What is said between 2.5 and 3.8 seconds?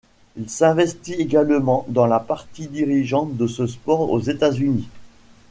dirigeante de ce